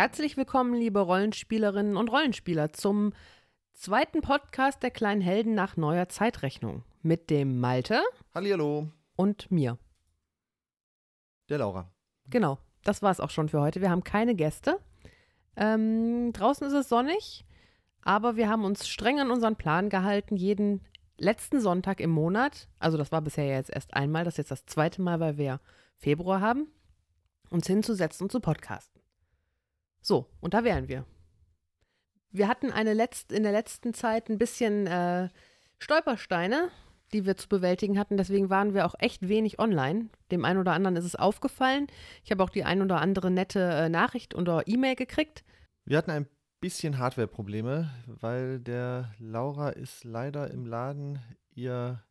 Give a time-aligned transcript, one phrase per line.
[0.00, 3.12] Herzlich willkommen, liebe Rollenspielerinnen und Rollenspieler, zum
[3.74, 8.00] zweiten Podcast der kleinen Helden nach neuer Zeitrechnung mit dem Malte
[8.34, 9.76] Hallihallo, und mir.
[11.50, 11.92] der Laura.
[12.30, 13.82] Genau, das war es auch schon für heute.
[13.82, 14.78] Wir haben keine Gäste.
[15.54, 17.44] Ähm, draußen ist es sonnig,
[18.00, 20.80] aber wir haben uns streng an unseren Plan gehalten, jeden
[21.18, 24.50] letzten Sonntag im Monat, also das war bisher ja jetzt erst einmal, das ist jetzt
[24.50, 25.60] das zweite Mal, weil wir
[25.98, 26.68] Februar haben,
[27.50, 28.99] uns hinzusetzen und zu podcasten.
[30.00, 31.04] So, und da wären wir.
[32.32, 35.28] Wir hatten eine letzt, in der letzten Zeit ein bisschen äh,
[35.78, 36.70] Stolpersteine,
[37.12, 38.16] die wir zu bewältigen hatten.
[38.16, 40.10] Deswegen waren wir auch echt wenig online.
[40.30, 41.88] Dem einen oder anderen ist es aufgefallen.
[42.24, 45.44] Ich habe auch die ein oder andere nette äh, Nachricht oder E-Mail gekriegt.
[45.84, 46.28] Wir hatten ein
[46.60, 51.18] bisschen Hardware-Probleme, weil der Laura ist leider im Laden
[51.50, 52.04] ihr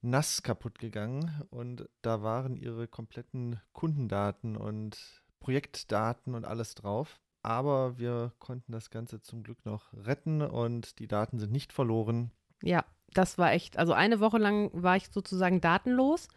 [0.00, 7.20] NAS kaputt gegangen und da waren ihre kompletten Kundendaten und Projektdaten und alles drauf.
[7.48, 12.30] Aber wir konnten das Ganze zum Glück noch retten und die Daten sind nicht verloren.
[12.62, 16.28] Ja, das war echt, also eine Woche lang war ich sozusagen datenlos,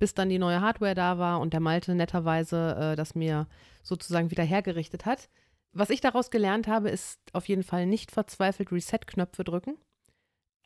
[0.00, 3.46] bis dann die neue Hardware da war und der Malte netterweise äh, das mir
[3.84, 5.28] sozusagen wieder hergerichtet hat.
[5.72, 9.78] Was ich daraus gelernt habe, ist auf jeden Fall nicht verzweifelt Reset-Knöpfe drücken.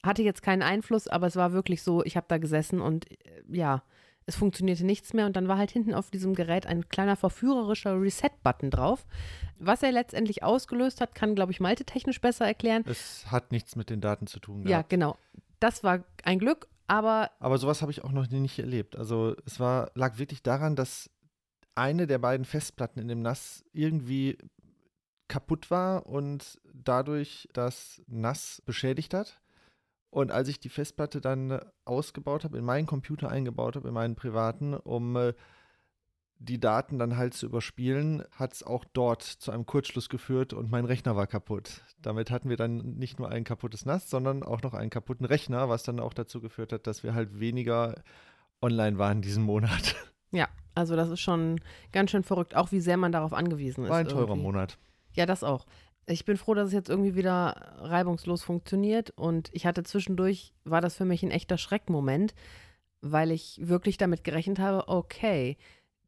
[0.03, 3.43] Hatte jetzt keinen Einfluss, aber es war wirklich so, ich habe da gesessen und äh,
[3.49, 3.83] ja,
[4.27, 8.01] es funktionierte nichts mehr und dann war halt hinten auf diesem Gerät ein kleiner verführerischer
[8.01, 9.07] Reset-Button drauf.
[9.59, 12.85] Was er letztendlich ausgelöst hat, kann, glaube ich, Malte technisch besser erklären.
[12.87, 14.63] Es hat nichts mit den Daten zu tun.
[14.63, 14.91] Ja, gehabt.
[14.91, 15.17] genau.
[15.59, 18.97] Das war ein Glück, aber Aber sowas habe ich auch noch nicht erlebt.
[18.97, 21.11] Also es war, lag wirklich daran, dass
[21.75, 24.39] eine der beiden Festplatten in dem NAS irgendwie
[25.29, 29.41] kaputt war und dadurch das NAS beschädigt hat.
[30.11, 34.17] Und als ich die Festplatte dann ausgebaut habe, in meinen Computer eingebaut habe, in meinen
[34.17, 35.35] privaten, um äh,
[36.41, 40.71] die Daten dann halt zu überspielen, hat es auch dort zu einem Kurzschluss geführt und
[40.71, 41.83] mein Rechner war kaputt.
[42.01, 45.69] Damit hatten wir dann nicht nur ein kaputtes NAS, sondern auch noch einen kaputten Rechner,
[45.69, 48.03] was dann auch dazu geführt hat, dass wir halt weniger
[48.63, 49.95] online waren diesen Monat.
[50.33, 51.61] ja, also das ist schon
[51.93, 53.91] ganz schön verrückt, auch wie sehr man darauf angewiesen ist.
[53.91, 54.43] War ein teurer irgendwie.
[54.43, 54.79] Monat.
[55.13, 55.67] Ja, das auch.
[56.11, 60.81] Ich bin froh, dass es jetzt irgendwie wieder reibungslos funktioniert und ich hatte zwischendurch, war
[60.81, 62.35] das für mich ein echter Schreckmoment,
[63.01, 65.57] weil ich wirklich damit gerechnet habe, okay,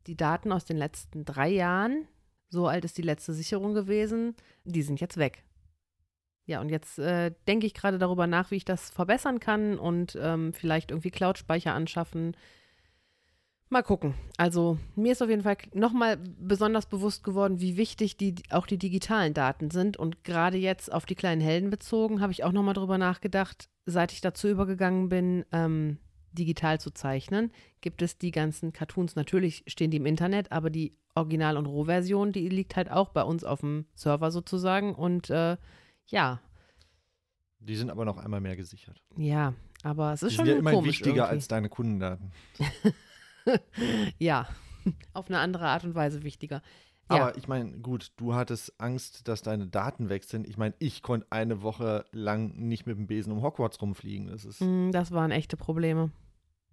[0.08, 2.08] die Daten aus den letzten drei Jahren,
[2.48, 5.44] so alt ist die letzte Sicherung gewesen, die sind jetzt weg.
[6.46, 10.18] Ja, und jetzt äh, denke ich gerade darüber nach, wie ich das verbessern kann und
[10.20, 12.36] ähm, vielleicht irgendwie Cloud-Speicher anschaffen.
[13.72, 14.12] Mal gucken.
[14.36, 18.76] Also mir ist auf jeden Fall nochmal besonders bewusst geworden, wie wichtig die, auch die
[18.76, 19.96] digitalen Daten sind.
[19.96, 24.12] Und gerade jetzt auf die kleinen Helden bezogen, habe ich auch nochmal darüber nachgedacht, seit
[24.12, 25.96] ich dazu übergegangen bin, ähm,
[26.32, 27.50] digital zu zeichnen,
[27.80, 29.16] gibt es die ganzen Cartoons.
[29.16, 33.22] Natürlich stehen die im Internet, aber die Original- und Rohversion, die liegt halt auch bei
[33.22, 34.94] uns auf dem Server sozusagen.
[34.94, 35.56] Und äh,
[36.08, 36.40] ja,
[37.58, 39.02] Die sind aber noch einmal mehr gesichert.
[39.16, 41.30] ja, aber es ist Die schon sind ja komisch wichtiger irgendwie.
[41.30, 42.32] als deine Kundendaten.
[44.18, 44.46] Ja,
[45.12, 46.62] auf eine andere Art und Weise wichtiger.
[47.10, 50.46] Ja, Aber ich meine, gut, du hattest Angst, dass deine Daten weg sind.
[50.46, 54.28] Ich meine, ich konnte eine Woche lang nicht mit dem Besen um Hogwarts rumfliegen.
[54.28, 56.10] Das ist, mm, das waren echte Probleme.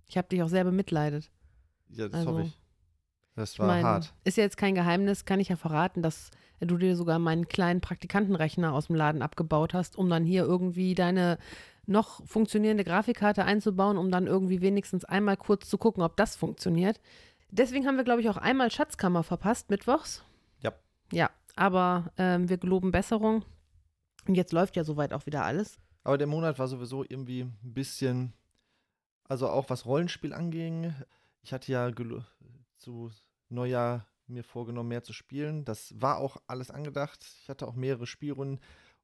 [0.08, 1.30] Ich habe dich auch sehr bemitleidet.
[1.90, 2.60] ja, das also, hoffe ich.
[3.36, 4.14] Das Ich war mein, hart.
[4.24, 6.30] Ist ja jetzt kein Geheimnis, kann ich ja verraten, dass
[6.68, 10.96] du dir sogar meinen kleinen Praktikantenrechner aus dem Laden abgebaut hast, um dann hier irgendwie
[10.96, 11.38] deine
[11.86, 17.00] noch funktionierende Grafikkarte einzubauen, um dann irgendwie wenigstens einmal kurz zu gucken, ob das funktioniert.
[17.52, 20.24] Deswegen haben wir, glaube ich, auch einmal Schatzkammer verpasst, mittwochs.
[20.62, 20.74] Ja.
[21.12, 23.44] Ja, aber ähm, wir geloben Besserung.
[24.28, 25.80] Und jetzt läuft ja soweit auch wieder alles.
[26.04, 28.34] Aber der Monat war sowieso irgendwie ein bisschen,
[29.28, 30.94] also auch was Rollenspiel anging.
[31.42, 31.92] Ich hatte ja
[32.78, 33.12] zu
[33.50, 35.66] Neujahr mir vorgenommen, mehr zu spielen.
[35.66, 37.26] Das war auch alles angedacht.
[37.42, 38.60] Ich hatte auch mehrere Spielrunden.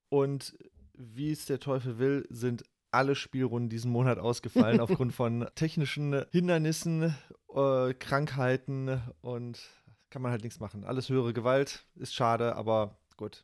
[0.10, 0.58] Und
[0.94, 7.16] wie es der Teufel will, sind alle Spielrunden diesen Monat ausgefallen aufgrund von technischen Hindernissen,
[7.54, 9.60] äh, Krankheiten und
[10.10, 10.86] kann man halt nichts machen.
[10.86, 13.44] Alles höhere Gewalt ist schade, aber gut.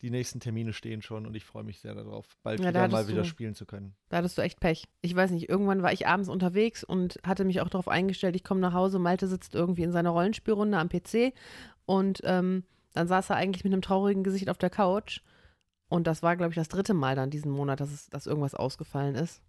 [0.00, 2.88] Die nächsten Termine stehen schon und ich freue mich sehr darauf, bald Ja, da wieder
[2.88, 3.94] mal hattest wieder du- spielen zu können.
[4.10, 4.84] Da hattest du echt Pech.
[5.00, 8.44] Ich weiß nicht, irgendwann war ich abends unterwegs und hatte mich auch darauf eingestellt, ich
[8.44, 11.32] komme nach Hause, Malte sitzt irgendwie in seiner Rollenspielrunde am PC
[11.84, 12.62] und ähm,
[12.92, 15.20] dann saß er eigentlich mit einem traurigen Gesicht auf der Couch.
[15.88, 18.54] Und das war, glaube ich, das dritte Mal dann diesen Monat, dass, es, dass irgendwas
[18.54, 19.42] ausgefallen ist.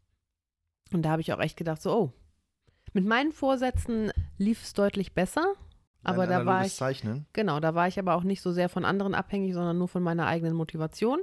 [0.93, 2.11] Und da habe ich auch echt gedacht, so, oh.
[2.93, 5.53] Mit meinen Vorsätzen lief es deutlich besser,
[6.03, 7.25] aber da war ich, Zeichnen.
[7.33, 10.03] Genau, da war ich aber auch nicht so sehr von anderen abhängig, sondern nur von
[10.03, 11.19] meiner eigenen Motivation.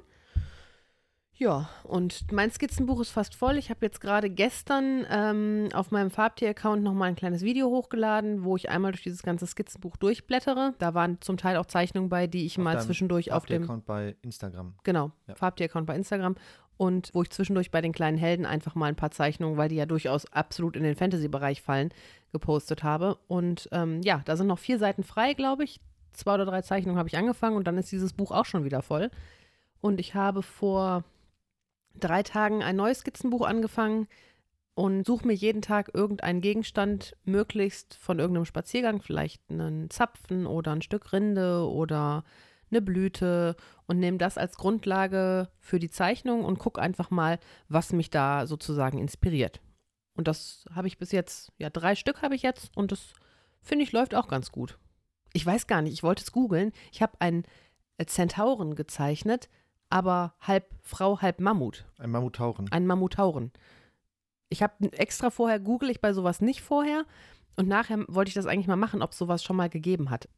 [1.38, 3.58] Ja, und mein Skizzenbuch ist fast voll.
[3.58, 8.56] Ich habe jetzt gerade gestern ähm, auf meinem Farbtier-Account nochmal ein kleines Video hochgeladen, wo
[8.56, 10.74] ich einmal durch dieses ganze Skizzenbuch durchblättere.
[10.78, 13.84] Da waren zum Teil auch Zeichnungen bei, die ich Auf mal zwischendurch auf dem Account
[13.84, 14.74] bei Instagram.
[14.82, 15.34] Genau, Ja.
[15.34, 16.36] Farbtier-Account bei Instagram.
[16.78, 19.76] Und wo ich zwischendurch bei den kleinen Helden einfach mal ein paar Zeichnungen, weil die
[19.76, 21.90] ja durchaus absolut in den Fantasy-Bereich fallen,
[22.32, 23.18] gepostet habe.
[23.28, 25.80] Und ähm, ja, da sind noch vier Seiten frei, glaube ich.
[26.12, 28.80] Zwei oder drei Zeichnungen habe ich angefangen und dann ist dieses Buch auch schon wieder
[28.80, 29.10] voll.
[29.82, 31.04] Und ich habe vor
[32.00, 34.08] drei Tagen ein neues Skizzenbuch angefangen
[34.74, 40.72] und suche mir jeden Tag irgendeinen Gegenstand, möglichst von irgendeinem Spaziergang, vielleicht einen Zapfen oder
[40.72, 42.24] ein Stück Rinde oder
[42.70, 43.56] eine Blüte
[43.86, 47.38] und nehme das als Grundlage für die Zeichnung und gucke einfach mal,
[47.68, 49.60] was mich da sozusagen inspiriert.
[50.14, 53.12] Und das habe ich bis jetzt, ja, drei Stück habe ich jetzt und das
[53.62, 54.78] finde ich läuft auch ganz gut.
[55.32, 56.72] Ich weiß gar nicht, ich wollte es googeln.
[56.92, 57.44] Ich habe einen
[58.06, 59.48] Zentauren gezeichnet,
[59.90, 61.86] aber halb Frau, halb Mammut.
[61.98, 62.70] Ein Mammutauren.
[62.70, 63.52] Einen Mammutauren.
[64.48, 67.04] Ich habe extra vorher google ich bei sowas nicht vorher
[67.56, 70.28] und nachher wollte ich das eigentlich mal machen, ob es sowas schon mal gegeben hat.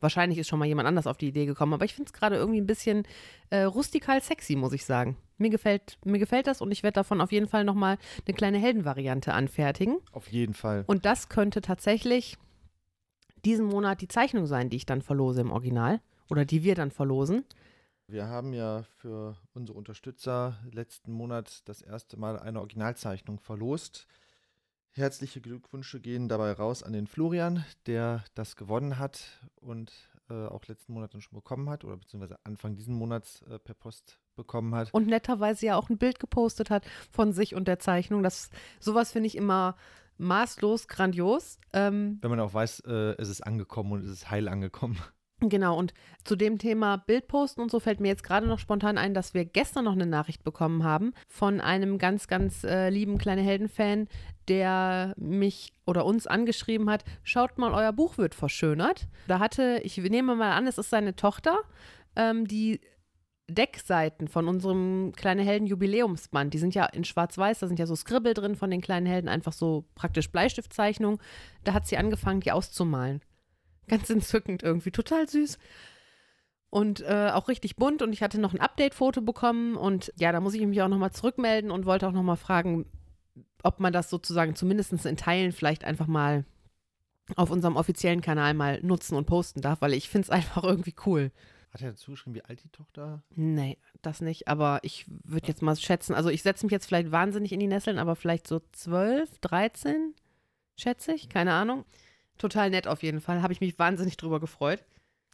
[0.00, 2.36] Wahrscheinlich ist schon mal jemand anders auf die Idee gekommen, aber ich finde es gerade
[2.36, 3.06] irgendwie ein bisschen
[3.50, 5.18] äh, rustikal sexy, muss ich sagen.
[5.36, 8.58] Mir gefällt, mir gefällt das und ich werde davon auf jeden Fall nochmal eine kleine
[8.58, 9.98] Heldenvariante anfertigen.
[10.12, 10.84] Auf jeden Fall.
[10.86, 12.38] Und das könnte tatsächlich
[13.44, 16.00] diesen Monat die Zeichnung sein, die ich dann verlose im Original
[16.30, 17.44] oder die wir dann verlosen.
[18.10, 24.08] Wir haben ja für unsere Unterstützer letzten Monat das erste Mal eine Originalzeichnung verlost.
[24.90, 29.92] Herzliche Glückwünsche gehen dabei raus an den Florian, der das gewonnen hat und
[30.28, 33.74] äh, auch letzten Monat dann schon bekommen hat oder beziehungsweise Anfang diesen Monats äh, per
[33.74, 34.92] Post bekommen hat.
[34.92, 38.24] und netterweise ja auch ein Bild gepostet hat von sich und der Zeichnung.
[38.24, 39.76] Das sowas finde ich immer
[40.18, 41.60] maßlos grandios.
[41.72, 44.98] Ähm, Wenn man auch weiß, äh, es ist angekommen und es ist heil angekommen.
[45.48, 45.94] Genau, und
[46.24, 49.44] zu dem Thema Bildposten und so fällt mir jetzt gerade noch spontan ein, dass wir
[49.44, 54.08] gestern noch eine Nachricht bekommen haben von einem ganz, ganz äh, lieben kleine Helden-Fan,
[54.48, 59.08] der mich oder uns angeschrieben hat, schaut mal, euer Buch wird verschönert.
[59.28, 61.58] Da hatte, ich nehme mal an, es ist seine Tochter,
[62.16, 62.80] ähm, die
[63.50, 67.96] Deckseiten von unserem kleine Helden Jubiläumsband, die sind ja in schwarz-weiß, da sind ja so
[67.96, 71.18] Skribbel drin von den kleinen Helden, einfach so praktisch Bleistiftzeichnungen.
[71.64, 73.20] Da hat sie angefangen, die auszumalen.
[73.90, 75.58] Ganz entzückend irgendwie, total süß.
[76.70, 80.40] Und äh, auch richtig bunt und ich hatte noch ein Update-Foto bekommen und ja, da
[80.40, 82.86] muss ich mich auch nochmal zurückmelden und wollte auch nochmal fragen,
[83.64, 86.44] ob man das sozusagen zumindest in Teilen vielleicht einfach mal
[87.36, 90.94] auf unserem offiziellen Kanal mal nutzen und posten darf, weil ich finde es einfach irgendwie
[91.06, 91.32] cool.
[91.72, 93.22] Hat er dazu geschrieben, wie alt die Tochter?
[93.34, 94.48] Nee, das nicht.
[94.48, 97.68] Aber ich würde jetzt mal schätzen, also ich setze mich jetzt vielleicht wahnsinnig in die
[97.68, 100.14] Nesseln, aber vielleicht so 12, 13,
[100.76, 101.84] schätze ich, keine Ahnung.
[102.40, 103.42] Total nett auf jeden Fall.
[103.42, 104.82] Habe ich mich wahnsinnig drüber gefreut.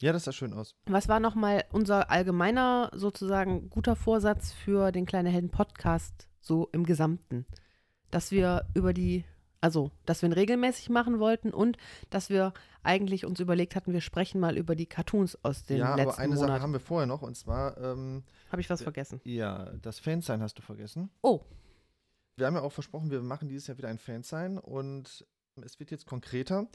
[0.01, 0.75] Ja, das sah schön aus.
[0.85, 6.85] Was war nochmal unser allgemeiner, sozusagen guter Vorsatz für den Kleine Helden Podcast so im
[6.85, 7.45] Gesamten?
[8.11, 9.25] Dass wir über die,
[9.59, 11.77] also, dass wir ihn regelmäßig machen wollten und
[12.11, 15.95] dass wir eigentlich uns überlegt hatten, wir sprechen mal über die Cartoons aus dem ja,
[15.95, 16.49] letzten aber eine Monat.
[16.49, 19.19] Sache haben wir vorher noch und zwar, ähm, Habe ich was vergessen?
[19.23, 21.09] ja, das Fansign hast du vergessen.
[21.23, 21.41] Oh,
[22.35, 25.25] Wir haben ja auch versprochen, wir machen dieses Jahr wieder ein Fansign und
[25.65, 26.67] es wird jetzt konkreter,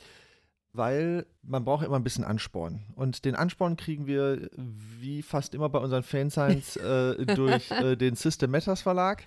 [0.73, 2.85] weil man braucht immer ein bisschen Ansporn.
[2.95, 8.17] Und den Ansporn kriegen wir wie fast immer bei unseren Fansigns äh, durch äh, den
[8.17, 9.27] System Matters Verlag,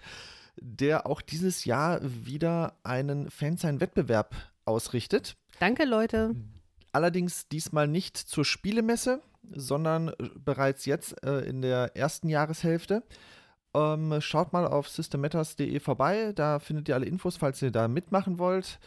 [0.59, 5.37] der auch dieses Jahr wieder einen Fansign-Wettbewerb ausrichtet.
[5.59, 6.35] danke Leute.
[6.91, 13.03] Allerdings diesmal nicht zur Spielemesse, sondern äh, bereits jetzt äh, in der ersten Jahreshälfte.
[13.75, 18.39] Ähm, schaut mal auf systemmatters.de vorbei, da findet ihr alle Infos, falls ihr da mitmachen
[18.39, 18.79] wollt.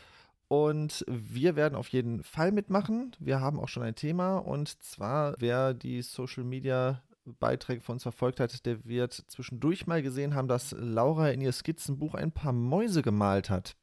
[0.48, 3.14] Und wir werden auf jeden Fall mitmachen.
[3.18, 7.02] Wir haben auch schon ein Thema und zwar, wer die Social Media
[7.38, 11.52] Beiträge von uns verfolgt hat, der wird zwischendurch mal gesehen haben, dass Laura in ihr
[11.52, 13.76] Skizzenbuch ein paar Mäuse gemalt hat.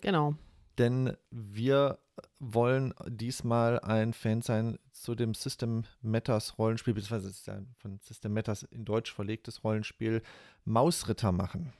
[0.00, 0.34] Genau.
[0.78, 1.98] Denn wir
[2.38, 7.98] wollen diesmal ein Fan sein zu dem System Matters Rollenspiel, beziehungsweise es ist ja von
[8.00, 10.22] System Matters in Deutsch verlegtes Rollenspiel,
[10.64, 11.72] Mausritter machen.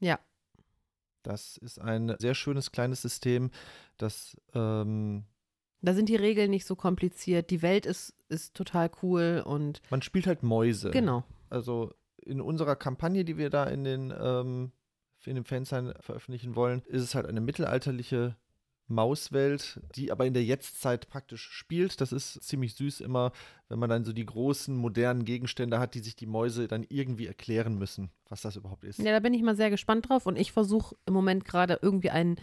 [0.00, 0.18] Ja.
[1.24, 3.50] Das ist ein sehr schönes kleines System,
[3.98, 5.24] das ähm,
[5.80, 7.50] Da sind die Regeln nicht so kompliziert.
[7.50, 10.90] Die Welt ist, ist total cool und man spielt halt Mäuse.
[10.90, 11.24] genau.
[11.50, 11.92] Also
[12.24, 14.72] in unserer Kampagne, die wir da in den ähm,
[15.26, 18.36] in dem Fansign veröffentlichen wollen, ist es halt eine mittelalterliche
[18.86, 22.00] Mauswelt, die aber in der Jetztzeit praktisch spielt.
[22.00, 23.32] Das ist ziemlich süß immer,
[23.68, 27.26] wenn man dann so die großen modernen Gegenstände hat, die sich die Mäuse dann irgendwie
[27.26, 28.98] erklären müssen, was das überhaupt ist.
[28.98, 32.10] Ja, da bin ich mal sehr gespannt drauf und ich versuche im Moment gerade irgendwie
[32.10, 32.36] einen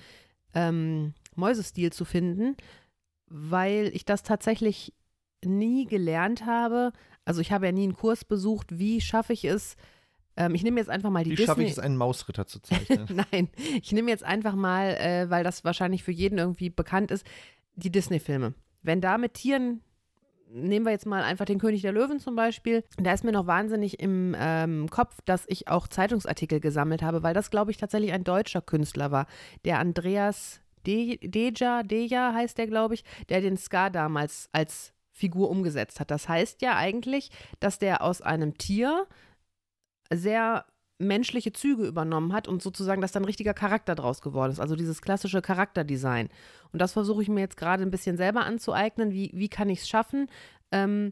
[0.56, 2.58] ähm, Mäusestil zu finden,
[3.28, 4.94] weil ich das tatsächlich
[5.46, 6.92] nie gelernt habe.
[7.24, 9.76] Also ich habe ja nie einen Kurs besucht, wie schaffe ich es,
[10.46, 11.48] Ähm, ich nehme jetzt einfach mal die Wie Disney.
[11.48, 13.08] schaffe ich es, einen Mausritter zu zeichnen?
[13.32, 13.50] Nein,
[13.82, 17.26] ich nehme jetzt einfach mal, äh, weil das wahrscheinlich für jeden irgendwie bekannt ist,
[17.76, 18.54] die Disney-Filme.
[18.82, 19.82] Wenn da mit Tieren,
[20.50, 23.48] nehmen wir jetzt mal einfach den König der Löwen zum Beispiel, da ist mir noch
[23.48, 28.12] wahnsinnig im ähm, Kopf, dass ich auch Zeitungsartikel gesammelt habe, weil das, glaube ich, tatsächlich
[28.14, 29.28] ein deutscher Künstler war,
[29.66, 35.50] der Andreas De Deja, Deja heißt der, glaube ich, der den Ska damals als Figur
[35.50, 36.10] umgesetzt hat.
[36.10, 37.30] Das heißt ja eigentlich,
[37.60, 39.06] dass der aus einem Tier
[40.14, 40.66] sehr
[41.02, 44.60] menschliche Züge übernommen hat und sozusagen, dass dann richtiger Charakter draus geworden ist.
[44.60, 46.30] Also dieses klassische Charakterdesign.
[46.72, 49.12] Und das versuche ich mir jetzt gerade ein bisschen selber anzueignen.
[49.12, 50.28] Wie, wie kann ich es schaffen,
[50.72, 51.12] ähm,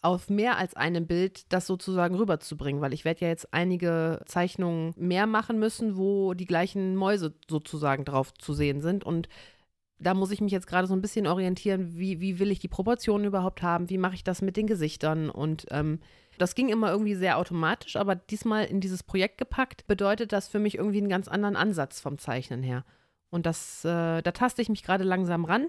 [0.00, 2.80] auf mehr als einem Bild das sozusagen rüberzubringen?
[2.80, 8.04] Weil ich werde ja jetzt einige Zeichnungen mehr machen müssen, wo die gleichen Mäuse sozusagen
[8.04, 9.04] drauf zu sehen sind.
[9.04, 9.28] Und
[9.98, 12.68] da muss ich mich jetzt gerade so ein bisschen orientieren, wie, wie will ich die
[12.68, 16.00] Proportionen überhaupt haben, wie mache ich das mit den Gesichtern und ähm,
[16.38, 20.58] das ging immer irgendwie sehr automatisch, aber diesmal in dieses Projekt gepackt, bedeutet das für
[20.58, 22.84] mich irgendwie einen ganz anderen Ansatz vom Zeichnen her.
[23.30, 25.68] Und das, äh, da taste ich mich gerade langsam ran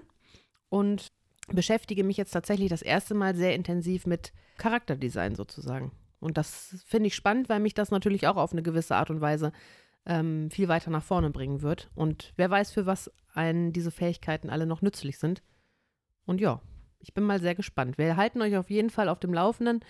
[0.68, 1.12] und
[1.48, 5.92] beschäftige mich jetzt tatsächlich das erste Mal sehr intensiv mit Charakterdesign sozusagen.
[6.20, 9.20] Und das finde ich spannend, weil mich das natürlich auch auf eine gewisse Art und
[9.20, 9.52] Weise
[10.06, 11.90] ähm, viel weiter nach vorne bringen wird.
[11.94, 15.42] Und wer weiß, für was einen diese Fähigkeiten alle noch nützlich sind.
[16.24, 16.60] Und ja,
[17.04, 17.98] ich bin mal sehr gespannt.
[17.98, 19.80] Wir halten euch auf jeden Fall auf dem Laufenden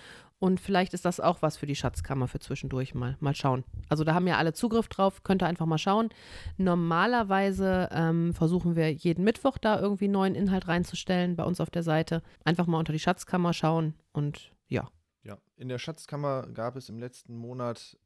[0.40, 3.16] und vielleicht ist das auch was für die Schatzkammer für zwischendurch mal.
[3.21, 3.64] Mal schauen.
[3.88, 6.09] Also da haben ja alle Zugriff drauf, könnt ihr einfach mal schauen.
[6.56, 11.85] Normalerweise ähm, versuchen wir jeden Mittwoch da irgendwie neuen Inhalt reinzustellen bei uns auf der
[11.85, 12.21] Seite.
[12.44, 14.88] Einfach mal unter die Schatzkammer schauen und ja.
[15.23, 17.97] Ja, in der Schatzkammer gab es im letzten Monat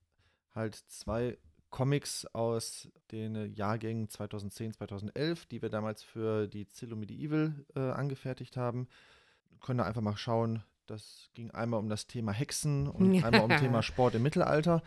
[0.55, 1.39] halt zwei
[1.71, 8.57] Comics aus den Jahrgängen 2010, 2011, die wir damals für die Zillow Medieval äh, angefertigt
[8.57, 8.89] haben.
[9.61, 10.63] Können da einfach mal schauen.
[10.87, 13.27] Das ging einmal um das Thema Hexen und Ja.
[13.27, 14.83] einmal um das Thema Sport im Mittelalter.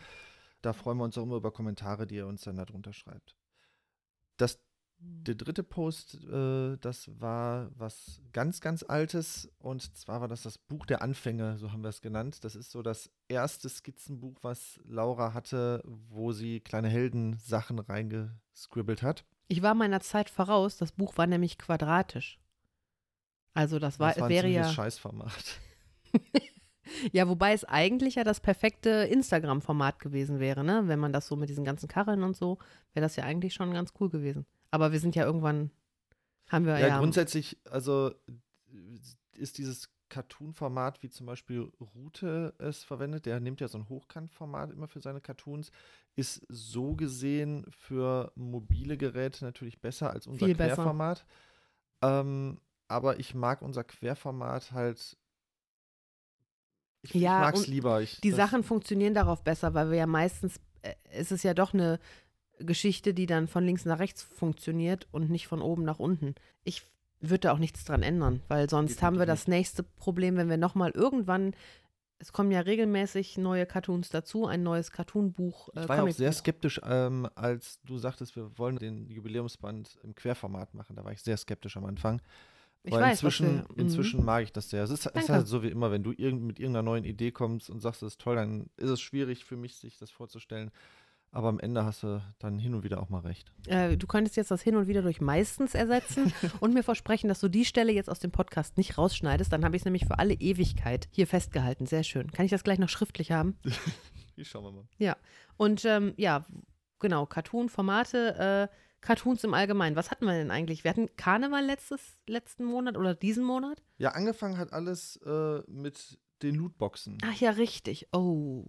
[0.60, 3.36] Da freuen wir uns auch immer über Kommentare, die ihr uns dann darunter schreibt.
[4.36, 4.58] Das
[5.04, 9.50] der dritte Post, äh, das war was ganz, ganz Altes.
[9.58, 12.44] Und zwar war das das Buch der Anfänge, so haben wir es genannt.
[12.44, 19.24] Das ist so das erste Skizzenbuch, was Laura hatte, wo sie kleine Heldensachen reingescribbelt hat.
[19.48, 20.76] Ich war meiner Zeit voraus.
[20.76, 22.38] Das Buch war nämlich quadratisch.
[23.54, 24.68] Also das, war, das war ein wäre ja.
[24.68, 25.60] Scheißformat.
[27.12, 30.82] Ja, wobei es eigentlich ja das perfekte Instagram-Format gewesen wäre, ne?
[30.86, 32.58] Wenn man das so mit diesen ganzen Karren und so,
[32.92, 34.46] wäre das ja eigentlich schon ganz cool gewesen.
[34.72, 35.70] Aber wir sind ja irgendwann,
[36.48, 36.98] haben wir Ja, ja.
[36.98, 38.12] grundsätzlich, also
[39.36, 44.70] ist dieses Cartoon-Format, wie zum Beispiel Rute es verwendet, der nimmt ja so ein Hochkant-Format
[44.70, 45.70] immer für seine Cartoons,
[46.16, 50.54] ist so gesehen für mobile Geräte natürlich besser als unser Viel.
[50.54, 51.24] Querformat.
[52.02, 55.16] Ähm, aber ich mag unser Querformat halt.
[57.02, 58.02] Ich, Ja, ich mag es und lieber.
[58.02, 61.72] Ich, die Sachen funktionieren darauf besser, weil wir ja meistens, äh, es ist ja doch
[61.72, 61.98] eine
[62.58, 66.34] Geschichte, die dann von links nach rechts funktioniert und nicht von oben nach unten.
[66.64, 66.82] Ich
[67.20, 70.56] würde da auch nichts dran ändern, weil sonst haben wir das nächste Problem, wenn wir
[70.56, 71.54] nochmal irgendwann,
[72.18, 75.68] es kommen ja regelmäßig neue Cartoons dazu, ein neues Cartoonbuch.
[75.74, 79.98] Äh, Ich war ja auch sehr skeptisch, ähm, als du sagtest, wir wollen den Jubiläumsband
[80.02, 80.96] im Querformat machen.
[80.96, 82.20] Da war ich sehr skeptisch am Anfang.
[82.84, 83.80] Ich Weil weiß, inzwischen, wir, mhm.
[83.80, 84.82] inzwischen mag ich das sehr.
[84.82, 87.30] Es ist, es ist halt so wie immer, wenn du irgend, mit irgendeiner neuen Idee
[87.30, 90.72] kommst und sagst, das ist toll, dann ist es schwierig für mich, sich das vorzustellen.
[91.34, 93.50] Aber am Ende hast du dann hin und wieder auch mal recht.
[93.66, 97.40] Äh, du könntest jetzt das hin und wieder durch meistens ersetzen und mir versprechen, dass
[97.40, 99.50] du die Stelle jetzt aus dem Podcast nicht rausschneidest.
[99.50, 101.86] Dann habe ich es nämlich für alle Ewigkeit hier festgehalten.
[101.86, 102.30] Sehr schön.
[102.30, 103.56] Kann ich das gleich noch schriftlich haben?
[104.34, 105.16] Hier schauen wir mal.
[105.56, 106.46] Und ähm, ja,
[106.98, 109.96] genau, Cartoon-Formate, äh, Cartoons im Allgemeinen.
[109.96, 110.84] Was hatten wir denn eigentlich?
[110.84, 113.82] Wir hatten Karneval letztes, letzten Monat oder diesen Monat?
[113.98, 117.18] Ja, angefangen hat alles äh, mit den Lootboxen.
[117.24, 118.08] Ach ja, richtig.
[118.12, 118.64] Oh.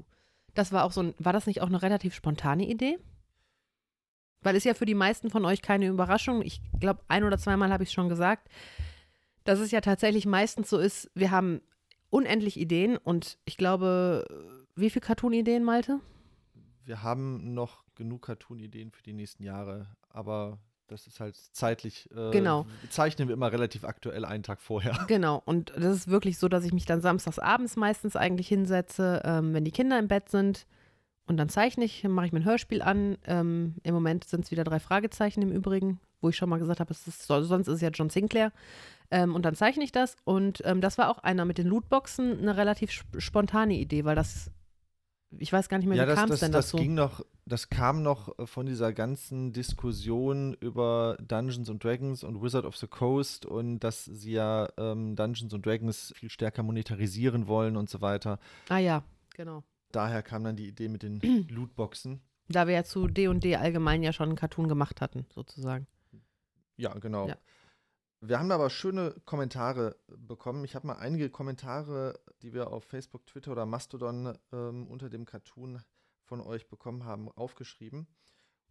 [0.54, 3.00] Das war auch so ein, war das nicht auch eine relativ spontane Idee?
[4.42, 6.42] Weil ist ja für die meisten von euch keine Überraschung.
[6.42, 8.50] Ich glaube, ein oder zweimal habe ich es schon gesagt,
[9.46, 11.62] dass es ja tatsächlich meistens so ist, wir haben
[12.10, 14.26] unendlich Ideen und ich glaube,
[14.76, 16.00] wie viele Cartoon-Ideen, Malte?
[16.86, 22.10] Wir haben noch genug Cartoon-Ideen für die nächsten Jahre, aber das ist halt zeitlich.
[22.16, 22.66] Äh, Genau.
[22.90, 24.94] Zeichnen wir immer relativ aktuell einen Tag vorher.
[25.08, 29.22] Genau, und das ist wirklich so, dass ich mich dann samstags abends meistens eigentlich hinsetze,
[29.26, 30.66] ähm, wenn die Kinder im Bett sind.
[31.26, 33.18] Und dann zeichne ich, mache ich mir ein Hörspiel an.
[33.26, 36.82] Ähm, Im Moment sind es wieder drei Fragezeichen im Übrigen, wo ich schon mal gesagt
[36.82, 38.52] habe, ist, so- sonst ist es ja John Sinclair.
[39.10, 40.18] Ähm, und dann zeichne ich das.
[40.26, 44.16] Und ähm, das war auch einer mit den Lootboxen eine relativ sp spontane Idee, weil
[44.16, 44.52] das,
[45.40, 46.78] ich weiß gar nicht mehr, Ja, wie das, kam es denn das dazu?
[46.78, 52.42] ging noch, das kam noch äh, von dieser ganzen Diskussion über Dungeons and Dragons und
[52.42, 57.48] Wizard of the Coast und dass sie ja ähm, Dungeons and Dragons viel stärker monetarisieren
[57.48, 58.40] wollen und so weiter.
[58.70, 59.04] ah ja,
[59.36, 59.64] genau.
[59.92, 62.22] daher kam dann die Idee mit den Lootboxen.
[62.50, 65.88] Da wir ja zu D&D allgemein ja schon einen Cartoon gemacht hatten, sozusagen.
[66.76, 67.28] Ja, genau.
[67.28, 67.38] Ja.
[68.26, 70.64] Wir haben aber schöne Kommentare bekommen.
[70.64, 75.26] Ich habe mal einige Kommentare, die wir auf Facebook, Twitter oder Mastodon ähm, unter dem
[75.26, 75.82] Cartoon
[76.24, 78.08] von euch bekommen haben, aufgeschrieben.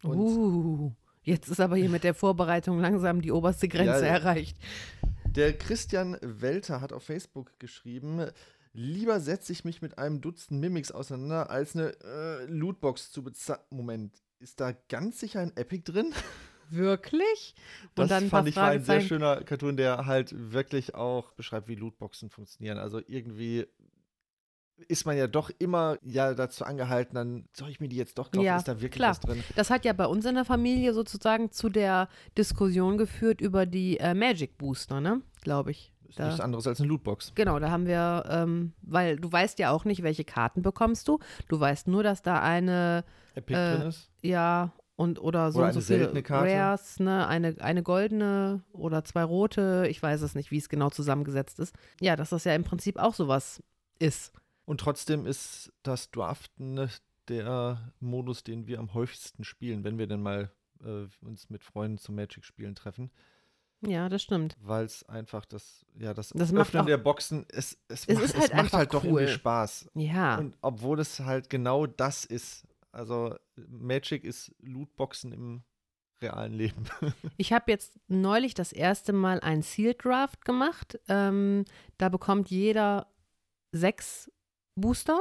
[0.02, 0.92] Und uh,
[1.22, 4.56] jetzt ist aber hier mit der Vorbereitung langsam die oberste Grenze Ja, erreicht.
[5.26, 8.26] der Christian Welter hat auf Facebook geschrieben,
[8.72, 13.60] lieber setze ich mich mit einem Dutzend Mimics auseinander, als eine äh, Lootbox zu bezahlen.
[13.68, 16.14] Moment, ist da ganz sicher ein Epic drin?
[16.72, 17.54] Wirklich?
[17.94, 20.94] Das Und dann ein paar fand ich war ein sehr schöner Cartoon, der halt wirklich
[20.94, 22.78] auch beschreibt, wie Lootboxen funktionieren.
[22.78, 23.66] Also irgendwie
[24.88, 28.30] ist man ja doch immer ja dazu angehalten, dann soll ich mir die jetzt doch
[28.32, 29.10] kaufen, Ja, ist da wirklich klar.
[29.10, 29.44] was drin?
[29.54, 33.98] Das hat ja bei uns in der Familie sozusagen zu der Diskussion geführt über die
[33.98, 35.20] äh, Magic Booster, ne?
[35.42, 35.92] Glaube ich.
[36.08, 37.32] Ist Da- nichts anderes als eine Lootbox.
[37.36, 41.20] Genau, da haben wir, ähm, weil du weißt ja auch nicht, welche Karten bekommst du.
[41.48, 44.10] Du weißt nur, dass da eine, Epic Äh, drin ist.
[44.22, 46.52] ja, und oder so Oder und so eine viele seltene Karte.
[46.54, 50.90] Rares, ne, eine, eine goldene oder zwei rote, ich weiß es nicht, wie es genau
[50.90, 51.74] zusammengesetzt ist.
[52.00, 53.62] Ja, dass das ja im Prinzip auch sowas
[53.98, 54.32] ist.
[54.64, 56.88] Und trotzdem ist das Draften
[57.28, 60.50] der Modus, den wir am häufigsten spielen, wenn wir denn mal
[60.84, 63.10] äh, uns mit Freunden zum Magic-Spielen treffen,
[63.80, 64.56] Ja, das stimmt.
[64.60, 68.18] weil es einfach das, ja, das, Das macht Öffnen auch- der Boxen, es, es, Es
[68.18, 69.20] macht, halt es macht halt doch cool.
[69.22, 69.90] irgendwie Spaß.
[69.94, 70.38] Ja.
[70.38, 72.66] Und obwohl es halt genau das ist.
[72.92, 75.62] Also Magic ist Lootboxen im
[76.20, 76.84] realen Leben.
[77.36, 81.00] Ich habe jetzt neulich das erste Mal ein Sealed Draft gemacht.
[81.08, 81.64] Ähm,
[81.98, 83.08] da bekommt jeder
[83.72, 84.30] sechs
[84.76, 85.18] Booster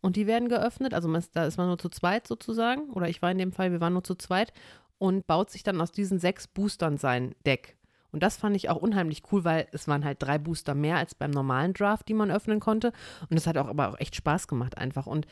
[0.00, 0.94] und die werden geöffnet.
[0.94, 2.90] Also man da ist man nur zu zweit sozusagen.
[2.90, 4.52] Oder ich war in dem Fall, wir waren nur zu zweit
[4.98, 7.76] und baut sich dann aus diesen sechs Boostern sein Deck.
[8.12, 11.14] Und das fand ich auch unheimlich cool, weil es waren halt drei Booster mehr als
[11.14, 12.92] beim normalen Draft, die man öffnen konnte.
[13.30, 15.06] Und es hat auch aber auch echt Spaß gemacht einfach.
[15.06, 15.26] Und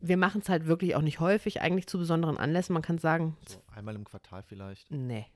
[0.00, 2.72] wir machen es halt wirklich auch nicht häufig, eigentlich zu besonderen Anlässen.
[2.72, 4.90] Man kann sagen, so einmal im Quartal vielleicht.
[4.90, 5.26] Nee.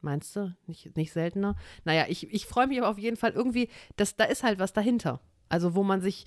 [0.00, 0.54] Meinst du?
[0.66, 1.56] Nicht, nicht seltener?
[1.84, 4.72] Naja, ich, ich freue mich aber auf jeden Fall irgendwie, dass da ist halt was
[4.72, 5.20] dahinter.
[5.48, 6.26] Also wo man sich,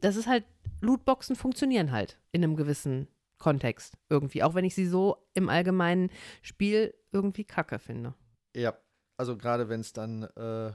[0.00, 0.44] das ist halt,
[0.80, 4.42] Lootboxen funktionieren halt in einem gewissen Kontext irgendwie.
[4.42, 6.10] Auch wenn ich sie so im allgemeinen
[6.42, 8.14] Spiel irgendwie kacke finde.
[8.54, 8.76] Ja,
[9.16, 10.72] also gerade wenn es dann äh,